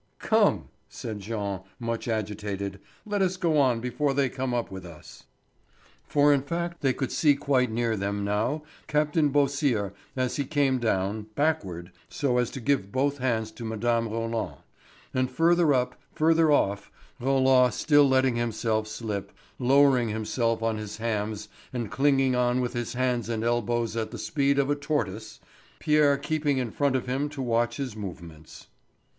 "Come," 0.17 0.69
said 0.89 1.19
Jean, 1.19 1.61
much 1.79 2.07
agitated. 2.07 2.79
"Let 3.05 3.21
us 3.21 3.37
go 3.37 3.59
on 3.59 3.79
before 3.79 4.15
they 4.15 4.29
come 4.29 4.51
up 4.51 4.71
with 4.71 4.83
us." 4.83 5.25
For 6.07 6.33
in 6.33 6.41
fact 6.41 6.81
they 6.81 6.91
could 6.91 7.11
see 7.11 7.35
quite 7.35 7.69
near 7.69 7.95
them 7.95 8.23
now 8.25 8.63
Captain 8.87 9.29
Beausire 9.29 9.93
as 10.15 10.37
he 10.37 10.43
came 10.45 10.79
down, 10.79 11.27
backward, 11.35 11.91
so 12.09 12.39
as 12.39 12.49
to 12.49 12.59
give 12.59 12.91
both 12.91 13.19
hands 13.19 13.51
to 13.51 13.63
Mme. 13.63 14.07
Roland; 14.09 14.55
and 15.13 15.29
further 15.29 15.71
up, 15.71 15.93
further 16.15 16.51
off, 16.51 16.89
Roland 17.19 17.71
still 17.75 18.09
letting 18.09 18.37
himself 18.37 18.87
slip, 18.87 19.31
lowering 19.59 20.09
himself 20.09 20.63
on 20.63 20.79
his 20.79 20.97
hams 20.97 21.47
and 21.71 21.91
clinging 21.91 22.35
on 22.35 22.59
with 22.59 22.73
his 22.73 22.93
hands 22.93 23.29
and 23.29 23.43
elbows 23.43 23.95
at 23.95 24.09
the 24.09 24.17
speed 24.17 24.57
of 24.57 24.71
a 24.71 24.75
tortoise, 24.75 25.39
Pierre 25.77 26.17
keeping 26.17 26.57
in 26.57 26.71
front 26.71 26.95
of 26.95 27.05
him 27.05 27.29
to 27.29 27.41
watch 27.43 27.77
his 27.77 27.95
movements. 27.95 28.65